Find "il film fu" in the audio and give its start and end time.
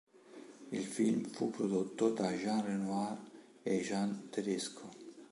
0.71-1.51